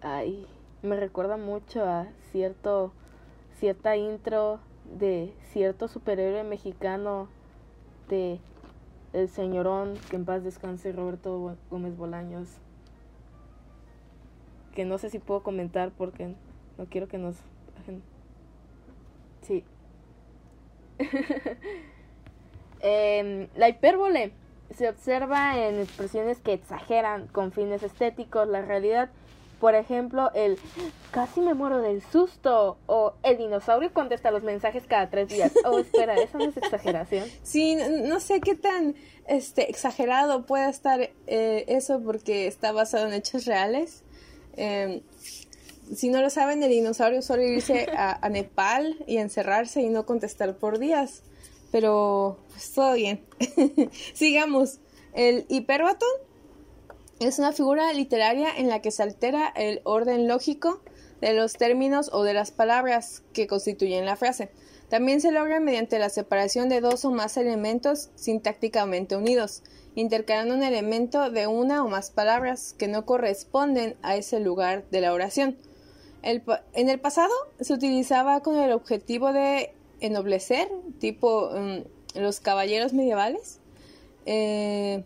ay, 0.01 0.47
me 0.81 0.95
recuerda 0.95 1.37
mucho 1.37 1.85
a 1.85 2.07
cierto, 2.31 2.91
cierta 3.59 3.95
intro 3.97 4.59
de 4.97 5.31
cierto 5.51 5.87
superhéroe 5.87 6.43
mexicano 6.43 7.27
de 8.09 8.39
el 9.13 9.29
señorón, 9.29 9.93
que 10.09 10.15
en 10.15 10.25
paz 10.25 10.43
descanse 10.43 10.91
Roberto 10.91 11.55
Gómez 11.69 11.95
Bolaños, 11.95 12.47
que 14.73 14.85
no 14.85 14.97
sé 14.97 15.11
si 15.11 15.19
puedo 15.19 15.43
comentar 15.43 15.91
porque 15.91 16.33
no 16.79 16.85
quiero 16.85 17.07
que 17.07 17.19
nos... 17.19 17.35
Sí. 19.41 19.63
Em, 22.81 23.47
la 23.55 23.69
hipérbole 23.69 24.31
se 24.75 24.89
observa 24.89 25.57
en 25.57 25.79
expresiones 25.79 26.39
que 26.39 26.53
exageran 26.53 27.27
con 27.27 27.51
fines 27.51 27.83
estéticos 27.83 28.47
la 28.47 28.61
realidad. 28.61 29.09
Por 29.59 29.75
ejemplo, 29.75 30.31
el 30.33 30.57
casi 31.11 31.39
me 31.39 31.53
muero 31.53 31.81
del 31.81 32.01
susto 32.01 32.77
o 32.87 33.13
el 33.21 33.37
dinosaurio 33.37 33.93
contesta 33.93 34.31
los 34.31 34.41
mensajes 34.41 34.85
cada 34.87 35.11
tres 35.11 35.29
días. 35.29 35.51
Oh, 35.65 35.77
espera, 35.77 36.15
eso 36.15 36.39
no 36.39 36.45
es 36.45 36.57
exageración. 36.57 37.27
Sí, 37.43 37.75
no 37.75 38.19
sé 38.19 38.41
qué 38.41 38.55
tan 38.55 38.95
este, 39.27 39.69
exagerado 39.69 40.47
pueda 40.47 40.69
estar 40.69 41.11
eh, 41.27 41.65
eso 41.67 42.01
porque 42.03 42.47
está 42.47 42.71
basado 42.71 43.07
en 43.07 43.13
hechos 43.13 43.45
reales. 43.45 44.03
Eh, 44.57 45.03
si 45.93 46.09
no 46.09 46.21
lo 46.21 46.31
saben, 46.31 46.63
el 46.63 46.69
dinosaurio 46.69 47.21
suele 47.21 47.49
irse 47.49 47.87
a 47.95 48.27
Nepal 48.29 48.97
y 49.05 49.17
encerrarse 49.17 49.81
y 49.81 49.89
no 49.89 50.05
contestar 50.05 50.55
por 50.55 50.79
días. 50.79 51.21
Pero, 51.71 52.37
pues 52.51 52.71
todo 52.73 52.93
bien. 52.93 53.25
Sigamos. 54.13 54.79
El 55.13 55.45
hiperbatón 55.49 56.09
es 57.19 57.39
una 57.39 57.51
figura 57.51 57.91
literaria 57.93 58.49
en 58.57 58.67
la 58.67 58.81
que 58.81 58.91
se 58.91 59.03
altera 59.03 59.47
el 59.55 59.81
orden 59.83 60.27
lógico 60.27 60.81
de 61.21 61.33
los 61.33 61.53
términos 61.53 62.09
o 62.11 62.23
de 62.23 62.33
las 62.33 62.51
palabras 62.51 63.23
que 63.33 63.47
constituyen 63.47 64.05
la 64.05 64.15
frase. 64.15 64.49
También 64.89 65.21
se 65.21 65.31
logra 65.31 65.59
mediante 65.59 65.99
la 65.99 66.09
separación 66.09 66.67
de 66.67 66.81
dos 66.81 67.05
o 67.05 67.11
más 67.11 67.37
elementos 67.37 68.09
sintácticamente 68.15 69.15
unidos, 69.15 69.63
intercalando 69.95 70.55
un 70.55 70.63
elemento 70.63 71.29
de 71.29 71.47
una 71.47 71.83
o 71.83 71.87
más 71.87 72.11
palabras 72.11 72.73
que 72.77 72.87
no 72.87 73.05
corresponden 73.05 73.95
a 74.01 74.15
ese 74.15 74.39
lugar 74.39 74.83
de 74.89 75.01
la 75.01 75.13
oración. 75.13 75.57
El 76.23 76.43
en 76.73 76.89
el 76.89 76.99
pasado 76.99 77.33
se 77.59 77.73
utilizaba 77.73 78.41
con 78.41 78.57
el 78.57 78.71
objetivo 78.71 79.31
de 79.31 79.73
ennoblecer, 80.01 80.67
tipo 80.99 81.49
mm, 81.51 82.19
los 82.19 82.39
caballeros 82.39 82.93
medievales. 82.93 83.59
Eh, 84.25 85.03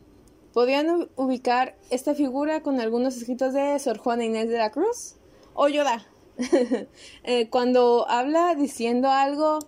podrían 0.54 1.10
ubicar 1.16 1.76
esta 1.90 2.16
figura 2.16 2.62
con 2.62 2.80
algunos 2.80 3.18
escritos 3.18 3.54
de 3.54 3.78
Sor 3.80 3.98
Juana 3.98 4.26
Inés 4.26 4.50
de 4.50 4.58
la 4.58 4.72
Cruz 4.72 5.16
o 5.54 5.68
Yoda. 5.68 6.06
Eh, 7.24 7.48
cuando 7.50 8.06
habla 8.10 8.56
diciendo 8.56 9.10
algo 9.10 9.60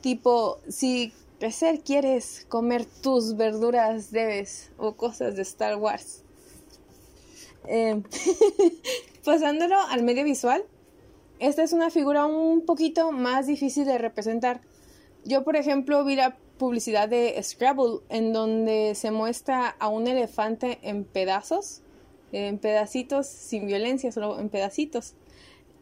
tipo, 0.00 0.60
si 0.68 1.12
crecer 1.38 1.80
quieres 1.80 2.46
comer 2.48 2.84
tus 2.86 3.36
verduras 3.36 4.10
debes 4.10 4.70
o 4.76 4.92
cosas 4.96 5.36
de 5.36 5.42
Star 5.42 5.76
Wars. 5.76 6.22
Eh, 7.66 8.02
pasándolo 9.24 9.76
al 9.88 10.02
medio 10.02 10.24
visual, 10.24 10.64
esta 11.38 11.62
es 11.62 11.72
una 11.72 11.90
figura 11.90 12.26
un 12.26 12.64
poquito 12.64 13.12
más 13.12 13.46
difícil 13.46 13.84
de 13.84 13.98
representar. 13.98 14.60
Yo, 15.24 15.42
por 15.44 15.56
ejemplo, 15.56 16.04
vi 16.04 16.16
la 16.16 16.36
publicidad 16.58 17.08
de 17.08 17.40
Scrabble 17.42 18.00
en 18.08 18.32
donde 18.32 18.94
se 18.94 19.10
muestra 19.10 19.68
a 19.78 19.88
un 19.88 20.06
elefante 20.06 20.78
en 20.82 21.04
pedazos, 21.04 21.80
en 22.32 22.58
pedacitos, 22.58 23.26
sin 23.26 23.66
violencia, 23.66 24.12
solo 24.12 24.38
en 24.38 24.48
pedacitos. 24.48 25.14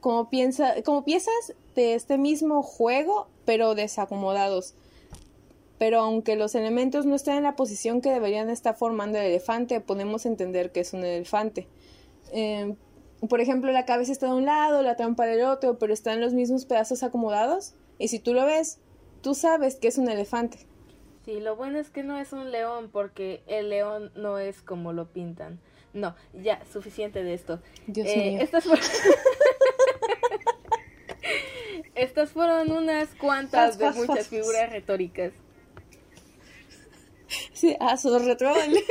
Como, 0.00 0.28
piezas 0.28 1.54
de 1.76 1.94
este 1.94 2.18
mismo 2.18 2.62
juego, 2.62 3.28
pero 3.44 3.74
desacomodados. 3.74 4.74
Pero 5.78 6.00
aunque 6.00 6.36
los 6.36 6.54
elementos 6.54 7.06
no 7.06 7.14
estén 7.14 7.34
en 7.34 7.42
la 7.44 7.56
posición 7.56 8.00
que 8.00 8.10
deberían 8.10 8.50
estar 8.50 8.76
formando 8.76 9.18
el 9.18 9.26
elefante, 9.26 9.80
podemos 9.80 10.26
entender 10.26 10.72
que 10.72 10.80
es 10.80 10.92
un 10.92 11.04
elefante. 11.04 11.68
Eh, 12.32 12.74
por 13.28 13.40
ejemplo, 13.40 13.70
la 13.72 13.84
cabeza 13.84 14.12
está 14.12 14.26
de 14.26 14.34
un 14.34 14.46
lado, 14.46 14.82
la 14.82 14.96
trampa 14.96 15.26
del 15.26 15.42
otro, 15.44 15.78
pero 15.78 15.92
están 15.92 16.20
los 16.20 16.34
mismos 16.34 16.66
pedazos 16.66 17.02
acomodados. 17.02 17.74
Y 17.98 18.08
si 18.08 18.18
tú 18.18 18.34
lo 18.34 18.44
ves, 18.44 18.78
tú 19.22 19.34
sabes 19.34 19.76
que 19.76 19.88
es 19.88 19.98
un 19.98 20.08
elefante. 20.08 20.66
Sí, 21.24 21.38
lo 21.40 21.54
bueno 21.54 21.78
es 21.78 21.90
que 21.90 22.02
no 22.02 22.18
es 22.18 22.32
un 22.32 22.50
león 22.50 22.90
porque 22.92 23.42
el 23.46 23.68
león 23.68 24.10
no 24.16 24.38
es 24.38 24.60
como 24.60 24.92
lo 24.92 25.12
pintan. 25.12 25.60
No, 25.94 26.16
ya, 26.32 26.60
suficiente 26.72 27.22
de 27.22 27.34
esto. 27.34 27.60
Dios 27.86 28.08
Eh, 28.08 28.30
mío. 28.32 28.40
Estas 28.42 28.64
fueron... 28.64 28.84
Estas 31.94 32.30
fueron 32.30 32.72
unas 32.72 33.14
cuantas 33.14 33.78
de 33.78 33.90
muchas 33.92 34.26
figuras 34.26 34.70
retóricas. 34.70 35.32
Sí, 37.52 37.76
a 37.78 37.96
su 37.96 38.18
retrol. 38.18 38.56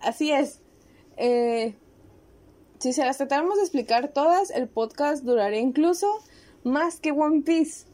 Así 0.00 0.32
es. 0.32 0.60
Eh, 1.16 1.74
si 2.78 2.92
se 2.92 3.04
las 3.04 3.18
tratáramos 3.18 3.56
de 3.56 3.62
explicar 3.62 4.08
todas, 4.08 4.50
el 4.50 4.68
podcast 4.68 5.24
duraría 5.24 5.60
incluso 5.60 6.06
más 6.64 7.00
que 7.00 7.12
One 7.12 7.42
Piece. 7.42 7.86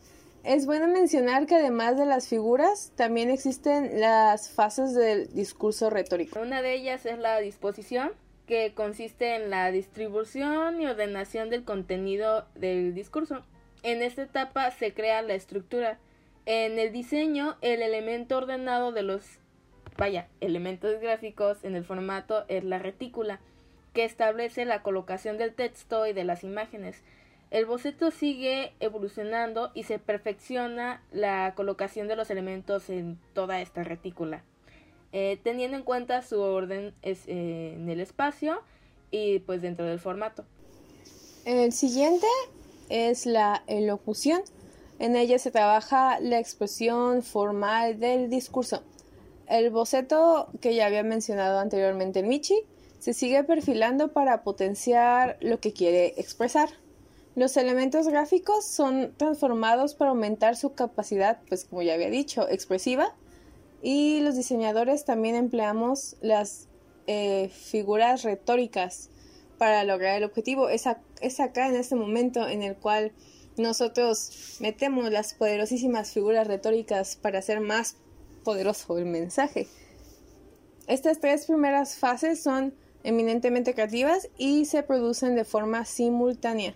Es 0.44 0.64
bueno 0.64 0.86
mencionar 0.86 1.46
que 1.46 1.56
además 1.56 1.96
de 1.96 2.06
las 2.06 2.28
figuras, 2.28 2.92
también 2.94 3.30
existen 3.30 4.00
las 4.00 4.48
fases 4.48 4.94
del 4.94 5.32
discurso 5.34 5.90
retórico. 5.90 6.40
Una 6.40 6.62
de 6.62 6.74
ellas 6.74 7.04
es 7.04 7.18
la 7.18 7.40
disposición, 7.40 8.12
que 8.46 8.72
consiste 8.74 9.34
en 9.34 9.50
la 9.50 9.72
distribución 9.72 10.80
y 10.80 10.86
ordenación 10.86 11.50
del 11.50 11.64
contenido 11.64 12.46
del 12.54 12.94
discurso. 12.94 13.44
En 13.82 14.02
esta 14.02 14.22
etapa 14.22 14.70
se 14.70 14.94
crea 14.94 15.22
la 15.22 15.34
estructura. 15.34 15.98
En 16.44 16.78
el 16.78 16.92
diseño, 16.92 17.56
el 17.60 17.82
elemento 17.82 18.36
ordenado 18.36 18.92
de 18.92 19.02
los, 19.02 19.24
vaya, 19.96 20.28
elementos 20.40 21.00
gráficos 21.00 21.64
en 21.64 21.74
el 21.74 21.84
formato 21.84 22.44
es 22.48 22.64
la 22.64 22.78
retícula, 22.78 23.40
que 23.92 24.04
establece 24.04 24.64
la 24.64 24.82
colocación 24.82 25.38
del 25.38 25.54
texto 25.54 26.06
y 26.06 26.12
de 26.12 26.24
las 26.24 26.44
imágenes. 26.44 27.02
El 27.50 27.64
boceto 27.64 28.10
sigue 28.10 28.72
evolucionando 28.80 29.70
y 29.74 29.84
se 29.84 29.98
perfecciona 29.98 31.02
la 31.12 31.54
colocación 31.54 32.08
de 32.08 32.16
los 32.16 32.30
elementos 32.30 32.90
en 32.90 33.18
toda 33.32 33.60
esta 33.60 33.84
retícula 33.84 34.42
eh, 35.12 35.38
teniendo 35.42 35.78
en 35.78 35.82
cuenta 35.82 36.20
su 36.20 36.38
orden 36.40 36.92
eh, 37.02 37.72
en 37.74 37.88
el 37.88 38.00
espacio 38.00 38.60
y 39.10 39.38
pues 39.38 39.62
dentro 39.62 39.86
del 39.86 39.98
formato. 39.98 40.44
El 41.46 41.72
siguiente 41.72 42.26
es 42.90 43.24
la 43.24 43.62
elocución. 43.66 44.42
En 44.98 45.16
ella 45.16 45.38
se 45.38 45.50
trabaja 45.50 46.20
la 46.20 46.38
expresión 46.38 47.22
formal 47.22 47.98
del 47.98 48.28
discurso. 48.28 48.82
El 49.46 49.70
boceto 49.70 50.48
que 50.60 50.74
ya 50.74 50.86
había 50.86 51.02
mencionado 51.02 51.58
anteriormente 51.58 52.20
en 52.20 52.28
Michi 52.28 52.56
se 52.98 53.12
sigue 53.12 53.44
perfilando 53.44 54.12
para 54.12 54.42
potenciar 54.42 55.36
lo 55.40 55.60
que 55.60 55.72
quiere 55.72 56.14
expresar. 56.16 56.70
Los 57.36 57.56
elementos 57.56 58.08
gráficos 58.08 58.64
son 58.64 59.12
transformados 59.16 59.94
para 59.94 60.10
aumentar 60.10 60.56
su 60.56 60.72
capacidad, 60.72 61.38
pues 61.48 61.64
como 61.64 61.82
ya 61.82 61.94
había 61.94 62.08
dicho, 62.08 62.48
expresiva 62.48 63.14
Y 63.82 64.20
los 64.20 64.36
diseñadores 64.36 65.04
también 65.04 65.34
empleamos 65.34 66.16
las 66.22 66.66
eh, 67.06 67.50
figuras 67.50 68.22
retóricas 68.22 69.10
para 69.58 69.84
lograr 69.84 70.16
el 70.16 70.24
objetivo. 70.24 70.70
Es, 70.70 70.84
es 71.20 71.38
acá 71.38 71.68
en 71.68 71.76
este 71.76 71.94
momento 71.94 72.48
en 72.48 72.62
el 72.62 72.74
cual 72.74 73.12
nosotros 73.56 74.56
metemos 74.60 75.10
las 75.12 75.34
poderosísimas 75.34 76.10
figuras 76.10 76.46
retóricas 76.46 77.16
para 77.16 77.38
hacer 77.38 77.60
más 77.60 77.96
poderoso 78.46 78.96
el 78.96 79.06
mensaje. 79.06 79.66
Estas 80.86 81.18
tres 81.18 81.46
primeras 81.46 81.96
fases 81.96 82.40
son 82.40 82.72
eminentemente 83.02 83.74
creativas 83.74 84.28
y 84.38 84.66
se 84.66 84.84
producen 84.84 85.34
de 85.34 85.44
forma 85.44 85.84
simultánea. 85.84 86.74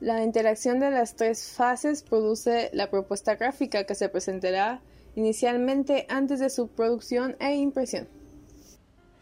La 0.00 0.24
interacción 0.24 0.80
de 0.80 0.90
las 0.90 1.14
tres 1.14 1.52
fases 1.52 2.02
produce 2.02 2.70
la 2.72 2.90
propuesta 2.90 3.34
gráfica 3.36 3.84
que 3.84 3.94
se 3.94 4.08
presentará 4.08 4.80
inicialmente 5.14 6.06
antes 6.08 6.40
de 6.40 6.48
su 6.48 6.68
producción 6.68 7.36
e 7.38 7.54
impresión. 7.54 8.08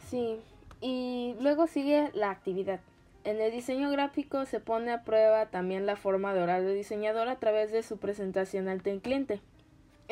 Sí, 0.09 0.39
y 0.81 1.35
luego 1.41 1.67
sigue 1.67 2.11
la 2.15 2.31
actividad. 2.31 2.81
En 3.25 3.41
el 3.41 3.51
diseño 3.51 3.91
gráfico 3.91 4.47
se 4.47 4.61
pone 4.61 4.93
a 4.93 5.03
prueba 5.03 5.47
también 5.47 5.85
la 5.85 5.97
forma 5.97 6.33
de 6.33 6.43
orar 6.43 6.63
del 6.63 6.77
diseñador 6.77 7.29
a 7.29 7.41
través 7.41 7.73
de 7.73 7.83
su 7.83 7.99
presentación 7.99 8.69
al 8.69 8.83
cliente. 8.83 9.41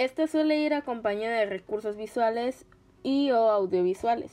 Esta 0.01 0.27
suele 0.27 0.57
ir 0.57 0.73
acompañada 0.73 1.41
de 1.41 1.45
recursos 1.45 1.95
visuales 1.99 2.65
y 3.03 3.33
o 3.33 3.51
audiovisuales 3.51 4.33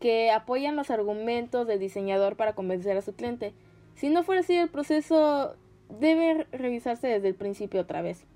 que 0.00 0.32
apoyan 0.32 0.74
los 0.74 0.90
argumentos 0.90 1.64
del 1.68 1.78
diseñador 1.78 2.34
para 2.34 2.56
convencer 2.56 2.96
a 2.96 3.02
su 3.02 3.14
cliente. 3.14 3.54
Si 3.94 4.08
no 4.08 4.24
fuera 4.24 4.40
así, 4.40 4.56
el 4.56 4.68
proceso 4.68 5.54
debe 5.88 6.48
revisarse 6.50 7.06
desde 7.06 7.28
el 7.28 7.36
principio 7.36 7.82
otra 7.82 8.02
vez. 8.02 8.26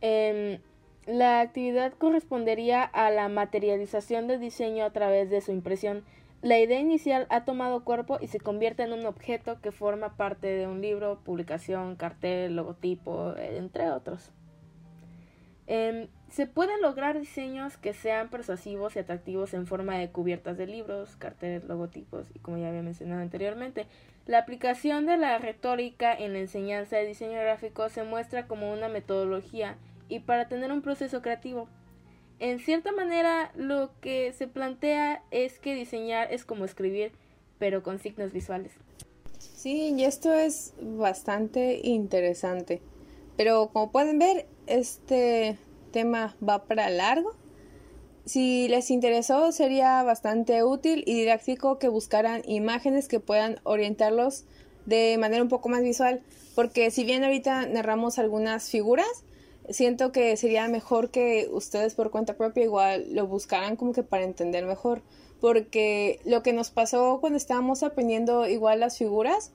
Em, 0.00 0.60
la 1.06 1.40
actividad 1.40 1.92
correspondería 1.94 2.84
a 2.84 3.10
la 3.10 3.28
materialización 3.28 4.28
del 4.28 4.38
diseño 4.38 4.84
a 4.84 4.92
través 4.92 5.28
de 5.28 5.40
su 5.40 5.50
impresión. 5.50 6.04
La 6.40 6.60
idea 6.60 6.78
inicial 6.78 7.26
ha 7.30 7.44
tomado 7.44 7.82
cuerpo 7.82 8.18
y 8.20 8.28
se 8.28 8.38
convierte 8.38 8.84
en 8.84 8.92
un 8.92 9.04
objeto 9.06 9.60
que 9.60 9.72
forma 9.72 10.16
parte 10.16 10.46
de 10.46 10.68
un 10.68 10.80
libro, 10.80 11.18
publicación, 11.24 11.96
cartel, 11.96 12.54
logotipo, 12.54 13.34
entre 13.36 13.90
otros. 13.90 14.30
Em, 15.66 16.08
se 16.30 16.46
pueden 16.46 16.80
lograr 16.80 17.18
diseños 17.18 17.76
que 17.76 17.92
sean 17.92 18.28
persuasivos 18.28 18.94
y 18.94 19.00
atractivos 19.00 19.52
en 19.54 19.66
forma 19.66 19.98
de 19.98 20.10
cubiertas 20.10 20.56
de 20.56 20.66
libros, 20.66 21.16
carteles, 21.16 21.64
logotipos 21.64 22.28
y 22.34 22.38
como 22.38 22.58
ya 22.58 22.68
había 22.68 22.82
mencionado 22.82 23.20
anteriormente. 23.20 23.86
La 24.26 24.38
aplicación 24.38 25.06
de 25.06 25.16
la 25.16 25.38
retórica 25.38 26.14
en 26.14 26.32
la 26.32 26.40
enseñanza 26.40 26.96
de 26.96 27.06
diseño 27.06 27.38
gráfico 27.40 27.88
se 27.88 28.04
muestra 28.04 28.46
como 28.46 28.72
una 28.72 28.88
metodología 28.88 29.76
y 30.08 30.20
para 30.20 30.48
tener 30.48 30.72
un 30.72 30.82
proceso 30.82 31.22
creativo. 31.22 31.68
En 32.38 32.58
cierta 32.58 32.92
manera, 32.92 33.50
lo 33.56 33.90
que 34.00 34.32
se 34.32 34.46
plantea 34.46 35.22
es 35.30 35.58
que 35.58 35.74
diseñar 35.74 36.32
es 36.32 36.44
como 36.44 36.64
escribir, 36.64 37.12
pero 37.58 37.82
con 37.82 37.98
signos 37.98 38.32
visuales. 38.32 38.72
Sí, 39.38 39.94
y 39.96 40.04
esto 40.04 40.34
es 40.34 40.74
bastante 40.80 41.80
interesante. 41.82 42.82
Pero 43.36 43.70
como 43.72 43.90
pueden 43.90 44.18
ver, 44.18 44.46
este 44.66 45.58
tema 45.92 46.36
va 46.46 46.64
para 46.64 46.90
largo. 46.90 47.34
Si 48.24 48.66
les 48.68 48.90
interesó, 48.90 49.52
sería 49.52 50.02
bastante 50.02 50.64
útil 50.64 51.04
y 51.06 51.14
didáctico 51.14 51.78
que 51.78 51.88
buscaran 51.88 52.42
imágenes 52.46 53.06
que 53.06 53.20
puedan 53.20 53.60
orientarlos 53.62 54.44
de 54.84 55.16
manera 55.18 55.42
un 55.42 55.48
poco 55.48 55.68
más 55.68 55.82
visual, 55.82 56.22
porque 56.54 56.90
si 56.90 57.04
bien 57.04 57.22
ahorita 57.22 57.66
narramos 57.66 58.18
algunas 58.18 58.70
figuras, 58.70 59.24
siento 59.68 60.12
que 60.12 60.36
sería 60.36 60.68
mejor 60.68 61.10
que 61.10 61.48
ustedes 61.52 61.94
por 61.94 62.10
cuenta 62.10 62.36
propia 62.36 62.64
igual 62.64 63.06
lo 63.14 63.26
buscaran 63.26 63.76
como 63.76 63.92
que 63.92 64.02
para 64.02 64.24
entender 64.24 64.64
mejor, 64.64 65.02
porque 65.40 66.20
lo 66.24 66.42
que 66.42 66.52
nos 66.52 66.70
pasó 66.70 67.18
cuando 67.20 67.36
estábamos 67.36 67.82
aprendiendo 67.82 68.46
igual 68.48 68.80
las 68.80 68.96
figuras, 68.96 69.52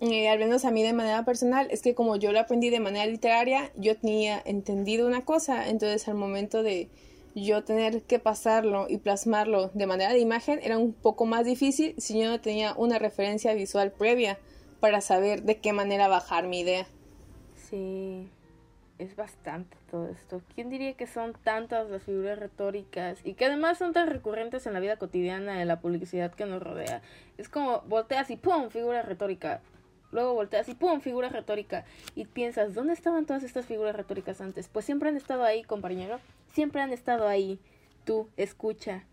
eh, 0.00 0.28
al 0.28 0.38
menos 0.38 0.64
a 0.64 0.70
mí 0.70 0.82
de 0.82 0.92
manera 0.92 1.24
personal, 1.24 1.68
es 1.70 1.82
que 1.82 1.94
como 1.94 2.16
yo 2.16 2.32
lo 2.32 2.40
aprendí 2.40 2.70
de 2.70 2.80
manera 2.80 3.06
literaria, 3.06 3.70
yo 3.76 3.96
tenía 3.96 4.42
entendido 4.44 5.06
una 5.06 5.24
cosa, 5.24 5.68
entonces 5.68 6.06
al 6.08 6.14
momento 6.14 6.62
de 6.62 6.88
yo 7.34 7.64
tener 7.64 8.02
que 8.02 8.18
pasarlo 8.18 8.86
y 8.88 8.98
plasmarlo 8.98 9.68
de 9.74 9.86
manera 9.86 10.12
de 10.12 10.18
imagen 10.18 10.58
era 10.62 10.78
un 10.78 10.94
poco 10.94 11.26
más 11.26 11.44
difícil 11.44 11.94
si 11.98 12.18
yo 12.18 12.28
no 12.28 12.40
tenía 12.40 12.74
una 12.74 12.98
referencia 12.98 13.52
visual 13.52 13.92
previa 13.92 14.38
para 14.80 15.00
saber 15.00 15.42
de 15.42 15.58
qué 15.58 15.72
manera 15.72 16.08
bajar 16.08 16.46
mi 16.46 16.60
idea. 16.60 16.86
Sí, 17.68 18.28
es 18.98 19.16
bastante 19.16 19.76
todo 19.90 20.08
esto. 20.08 20.40
¿Quién 20.54 20.70
diría 20.70 20.94
que 20.94 21.06
son 21.06 21.34
tantas 21.44 21.90
las 21.90 22.02
figuras 22.02 22.38
retóricas 22.38 23.18
y 23.24 23.34
que 23.34 23.46
además 23.46 23.78
son 23.78 23.92
tan 23.92 24.08
recurrentes 24.08 24.66
en 24.66 24.72
la 24.72 24.80
vida 24.80 24.96
cotidiana 24.96 25.58
de 25.58 25.64
la 25.64 25.80
publicidad 25.80 26.32
que 26.32 26.46
nos 26.46 26.62
rodea? 26.62 27.02
Es 27.36 27.48
como 27.48 27.82
volteas 27.82 28.30
y 28.30 28.36
¡pum! 28.36 28.70
figura 28.70 29.02
retórica. 29.02 29.60
Luego 30.16 30.32
volteas 30.32 30.66
y 30.70 30.74
¡pum! 30.74 31.02
figura 31.02 31.28
retórica. 31.28 31.84
Y 32.14 32.24
piensas, 32.24 32.72
¿dónde 32.72 32.94
estaban 32.94 33.26
todas 33.26 33.42
estas 33.42 33.66
figuras 33.66 33.94
retóricas 33.94 34.40
antes? 34.40 34.66
Pues 34.66 34.86
siempre 34.86 35.10
han 35.10 35.16
estado 35.18 35.44
ahí, 35.44 35.62
compañero. 35.62 36.20
Siempre 36.54 36.80
han 36.80 36.90
estado 36.90 37.28
ahí. 37.28 37.58
Tú, 38.06 38.26
escucha. 38.38 39.04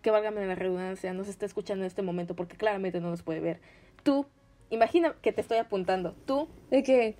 Que 0.00 0.12
válgame 0.12 0.46
la 0.46 0.54
redundancia, 0.54 1.12
no 1.12 1.24
se 1.24 1.32
está 1.32 1.44
escuchando 1.44 1.82
en 1.82 1.88
este 1.88 2.02
momento 2.02 2.36
porque 2.36 2.56
claramente 2.56 3.00
no 3.00 3.10
nos 3.10 3.24
puede 3.24 3.40
ver. 3.40 3.60
Tú, 4.04 4.26
imagina 4.70 5.16
que 5.22 5.32
te 5.32 5.40
estoy 5.40 5.58
apuntando. 5.58 6.14
Tú. 6.24 6.46
¿De 6.70 6.84
qué? 6.84 7.16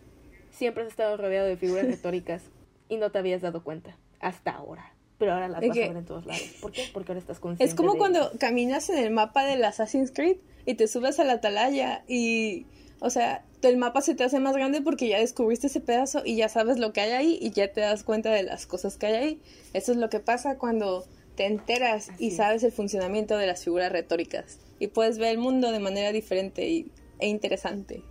Siempre 0.52 0.84
has 0.84 0.88
estado 0.88 1.16
rodeado 1.16 1.48
de 1.48 1.56
figuras 1.56 1.86
retóricas 1.88 2.44
y 2.88 2.98
no 2.98 3.10
te 3.10 3.18
habías 3.18 3.42
dado 3.42 3.64
cuenta. 3.64 3.96
Hasta 4.20 4.52
ahora. 4.52 4.94
Pero 5.18 5.32
ahora 5.32 5.48
las 5.48 5.60
vas 5.60 5.76
a 5.76 5.80
ver 5.80 5.96
en 5.96 6.04
todos 6.04 6.24
lados. 6.24 6.54
¿Por 6.60 6.70
qué? 6.70 6.88
Porque 6.92 7.10
ahora 7.10 7.18
estás 7.18 7.40
consciente. 7.40 7.64
Es 7.64 7.74
como 7.74 7.98
cuando 7.98 8.30
caminas 8.38 8.88
en 8.90 8.98
el 8.98 9.10
mapa 9.10 9.44
del 9.44 9.64
Assassin's 9.64 10.12
Creed 10.12 10.36
y 10.66 10.74
te 10.74 10.86
subes 10.86 11.18
a 11.18 11.24
la 11.24 11.32
atalaya 11.32 12.04
y 12.06 12.66
o 13.00 13.10
sea, 13.10 13.44
el 13.62 13.76
mapa 13.76 14.00
se 14.00 14.14
te 14.14 14.24
hace 14.24 14.40
más 14.40 14.54
grande 14.54 14.82
porque 14.82 15.08
ya 15.08 15.18
descubriste 15.18 15.68
ese 15.68 15.80
pedazo 15.80 16.22
y 16.24 16.36
ya 16.36 16.48
sabes 16.48 16.78
lo 16.78 16.92
que 16.92 17.00
hay 17.00 17.10
ahí 17.12 17.38
y 17.40 17.50
ya 17.50 17.72
te 17.72 17.80
das 17.80 18.02
cuenta 18.04 18.30
de 18.30 18.42
las 18.42 18.66
cosas 18.66 18.96
que 18.96 19.06
hay 19.06 19.14
ahí. 19.14 19.40
Eso 19.72 19.92
es 19.92 19.98
lo 19.98 20.08
que 20.10 20.20
pasa 20.20 20.58
cuando 20.58 21.04
te 21.36 21.46
enteras 21.46 22.10
y 22.18 22.32
sabes 22.32 22.64
el 22.64 22.72
funcionamiento 22.72 23.36
de 23.36 23.46
las 23.46 23.62
figuras 23.62 23.92
retóricas 23.92 24.58
y 24.80 24.88
puedes 24.88 25.18
ver 25.18 25.30
el 25.30 25.38
mundo 25.38 25.70
de 25.70 25.78
manera 25.78 26.12
diferente 26.12 26.68
y, 26.68 26.90
e 27.20 27.28
interesante. 27.28 28.02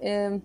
Em, 0.00 0.40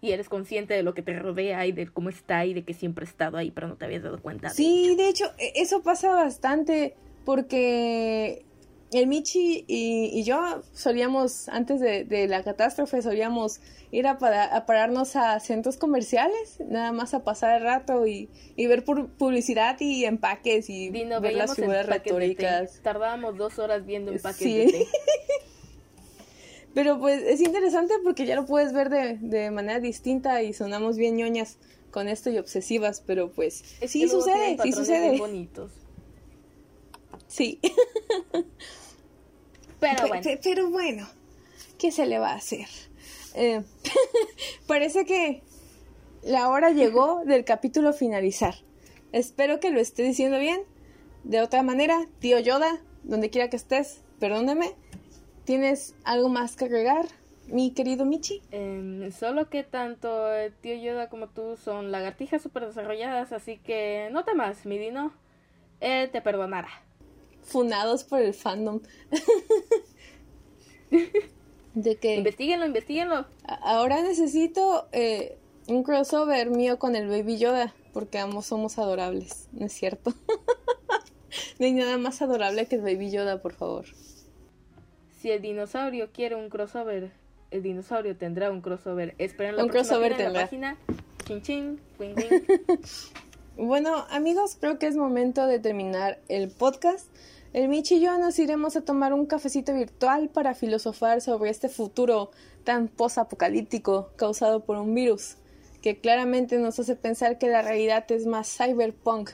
y 0.00 0.12
eres 0.12 0.28
consciente 0.28 0.74
de 0.74 0.82
lo 0.82 0.94
que 0.94 1.02
te 1.02 1.16
rodea 1.18 1.66
y 1.66 1.72
de 1.72 1.88
cómo 1.88 2.08
está 2.08 2.44
y 2.46 2.54
de 2.54 2.64
que 2.64 2.74
siempre 2.74 3.04
ha 3.04 3.08
estado 3.08 3.36
ahí, 3.36 3.50
pero 3.50 3.68
no 3.68 3.76
te 3.76 3.84
habías 3.84 4.02
dado 4.02 4.20
cuenta. 4.20 4.50
Sí, 4.50 4.94
de 4.96 5.08
hecho, 5.08 5.26
e, 5.38 5.52
eso 5.56 5.82
pasa 5.82 6.12
bastante 6.14 6.94
porque 7.24 8.44
el 8.92 9.06
Michi 9.06 9.64
y, 9.66 10.22
yo 10.24 10.62
solíamos, 10.72 11.48
antes 11.48 11.80
de, 11.80 12.26
la 12.28 12.42
catástrofe, 12.42 13.02
solíamos 13.02 13.60
ir 13.90 14.06
a, 14.06 14.18
pararnos 14.18 15.16
a 15.16 15.40
centros 15.40 15.76
comerciales, 15.76 16.58
nada 16.66 16.92
más 16.92 17.12
a 17.14 17.24
pasar 17.24 17.58
el 17.58 17.64
rato 17.64 18.06
y, 18.06 18.28
ver 18.56 18.84
publicidad 18.84 19.76
y 19.80 20.04
empaques 20.04 20.70
y 20.70 20.90
ver 20.90 21.34
las 21.34 21.54
figuras 21.54 21.86
retóricas. 21.86 22.80
Tardábamos 22.82 23.36
dos 23.36 23.58
horas 23.58 23.84
viendo 23.84 24.12
empaques 24.12 24.72
de 24.72 24.86
Pero 26.74 26.98
pues 26.98 27.22
es 27.24 27.40
interesante 27.40 27.94
porque 28.04 28.24
ya 28.24 28.36
lo 28.36 28.46
puedes 28.46 28.72
ver 28.72 28.88
de, 28.88 29.50
manera 29.50 29.80
distinta 29.80 30.42
y 30.42 30.52
sonamos 30.52 30.96
bien 30.96 31.16
ñoñas 31.16 31.58
con 31.90 32.08
esto 32.08 32.30
y 32.30 32.38
obsesivas, 32.38 33.02
pero 33.04 33.32
pues 33.32 33.64
sí 33.86 34.08
sucede, 34.08 34.56
sí 34.62 34.72
sucede. 34.72 35.18
Bonitos. 35.18 35.72
Sí. 37.28 37.60
Pero 39.80 40.08
bueno. 40.08 40.30
Pero 40.42 40.70
bueno, 40.70 41.06
¿qué 41.78 41.92
se 41.92 42.06
le 42.06 42.18
va 42.18 42.30
a 42.30 42.36
hacer? 42.36 42.66
Eh, 43.34 43.62
parece 44.66 45.04
que 45.04 45.42
la 46.22 46.48
hora 46.48 46.70
llegó 46.70 47.22
del 47.24 47.44
capítulo 47.44 47.92
finalizar. 47.92 48.54
Espero 49.12 49.60
que 49.60 49.70
lo 49.70 49.78
esté 49.78 50.02
diciendo 50.02 50.38
bien. 50.38 50.62
De 51.22 51.40
otra 51.40 51.62
manera, 51.62 52.06
tío 52.18 52.38
Yoda, 52.40 52.80
donde 53.04 53.30
quiera 53.30 53.50
que 53.50 53.56
estés, 53.56 54.02
perdóneme. 54.18 54.72
¿Tienes 55.44 55.94
algo 56.04 56.28
más 56.28 56.56
que 56.56 56.64
agregar, 56.64 57.06
mi 57.46 57.72
querido 57.72 58.04
Michi? 58.04 58.42
Em, 58.50 59.10
solo 59.12 59.48
que 59.48 59.64
tanto 59.64 60.32
el 60.32 60.52
tío 60.54 60.74
Yoda 60.74 61.08
como 61.08 61.28
tú 61.28 61.56
son 61.56 61.92
lagartijas 61.92 62.42
súper 62.42 62.66
desarrolladas, 62.66 63.32
así 63.32 63.58
que 63.58 64.08
no 64.12 64.24
temas, 64.24 64.66
mi 64.66 64.78
Dino. 64.78 65.12
Él 65.80 66.10
te 66.10 66.20
perdonará 66.20 66.87
funados 67.48 68.04
por 68.04 68.20
el 68.20 68.34
fandom. 68.34 68.80
de 71.74 71.96
que 71.96 72.14
investiguenlo, 72.16 72.66
investiguenlo. 72.66 73.26
Ahora 73.44 74.02
necesito 74.02 74.86
eh, 74.92 75.38
un 75.66 75.82
crossover 75.82 76.50
mío 76.50 76.78
con 76.78 76.96
el 76.96 77.08
Baby 77.08 77.38
Yoda, 77.38 77.74
porque 77.92 78.18
ambos 78.18 78.46
somos 78.46 78.78
adorables, 78.78 79.48
¿no 79.52 79.66
es 79.66 79.72
cierto? 79.72 80.12
no 81.58 81.66
hay 81.66 81.72
nada 81.72 81.98
más 81.98 82.22
adorable 82.22 82.66
que 82.66 82.76
el 82.76 82.82
Baby 82.82 83.10
Yoda, 83.10 83.42
por 83.42 83.52
favor. 83.52 83.86
Si 85.20 85.30
el 85.30 85.42
dinosaurio 85.42 86.10
quiere 86.12 86.36
un 86.36 86.48
crossover, 86.48 87.10
el 87.50 87.62
dinosaurio 87.62 88.16
tendrá 88.16 88.50
un 88.50 88.60
crossover. 88.60 89.14
Esperen 89.18 89.56
la 89.56 89.64
un 89.64 89.68
crossover 89.68 90.12
en 90.12 90.32
la 90.32 90.42
página. 90.42 90.76
Chin 91.24 91.42
chin, 91.42 91.80
Bueno, 93.56 94.06
amigos, 94.10 94.56
creo 94.60 94.78
que 94.78 94.86
es 94.86 94.96
momento 94.96 95.46
de 95.46 95.58
terminar 95.58 96.20
el 96.28 96.48
podcast. 96.48 97.08
El 97.54 97.68
Michi 97.68 97.94
y 97.94 98.00
yo 98.00 98.18
nos 98.18 98.38
iremos 98.38 98.76
a 98.76 98.82
tomar 98.82 99.14
un 99.14 99.24
cafecito 99.24 99.72
virtual 99.72 100.28
para 100.28 100.54
filosofar 100.54 101.22
sobre 101.22 101.48
este 101.48 101.70
futuro 101.70 102.30
tan 102.62 102.88
posapocalíptico 102.88 104.10
causado 104.16 104.64
por 104.64 104.76
un 104.76 104.94
virus, 104.94 105.36
que 105.80 105.98
claramente 105.98 106.58
nos 106.58 106.78
hace 106.78 106.94
pensar 106.94 107.38
que 107.38 107.48
la 107.48 107.62
realidad 107.62 108.04
es 108.12 108.26
más 108.26 108.54
cyberpunk 108.54 109.30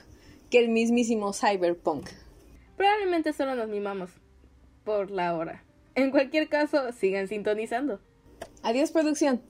que 0.49 0.59
el 0.59 0.69
mismísimo 0.69 1.33
cyberpunk. 1.33 2.07
Probablemente 2.77 3.33
solo 3.33 3.53
nos 3.55 3.67
mimamos 3.67 4.11
por 4.85 5.11
la 5.11 5.35
hora. 5.35 5.65
En 5.93 6.11
cualquier 6.11 6.47
caso, 6.47 6.93
sigan 6.93 7.27
sintonizando. 7.27 7.99
Adiós, 8.63 8.91
producción. 8.91 9.41